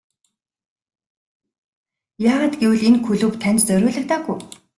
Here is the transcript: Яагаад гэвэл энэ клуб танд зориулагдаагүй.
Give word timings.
Яагаад 2.29 2.53
гэвэл 2.57 2.81
энэ 2.89 2.99
клуб 3.05 3.33
танд 3.41 3.59
зориулагдаагүй. 3.67 4.37